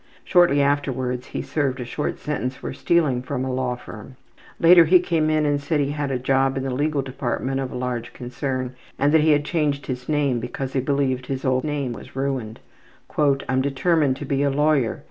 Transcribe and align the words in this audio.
Shortly 0.23 0.63
afterwards 0.63 1.27
he 1.27 1.43
served 1.43 1.79
a 1.79 1.85
short 1.85 2.17
sentence 2.17 2.55
for 2.55 2.73
stealing 2.73 3.21
from 3.21 3.45
a 3.45 3.53
law 3.53 3.75
firm. 3.75 4.15
Later 4.59 4.85
he 4.85 4.99
came 4.99 5.29
in 5.29 5.45
and 5.45 5.61
said 5.61 5.79
he 5.79 5.91
had 5.91 6.09
a 6.09 6.17
job 6.17 6.57
in 6.57 6.63
the 6.63 6.73
legal 6.73 7.03
department 7.03 7.59
of 7.59 7.71
a 7.71 7.77
large 7.77 8.11
concern 8.11 8.73
and 8.97 9.13
that 9.13 9.21
he 9.21 9.29
had 9.29 9.45
changed 9.45 9.85
his 9.85 10.09
name 10.09 10.39
because 10.39 10.73
he 10.73 10.79
believed 10.79 11.27
his 11.27 11.45
old 11.45 11.63
name 11.63 11.93
was 11.93 12.15
ruined. 12.15 12.59
``I'm 13.11 13.61
determined 13.61 14.17
to 14.17 14.25
be 14.25 14.41
a 14.41 14.49
lawyer. 14.49 14.99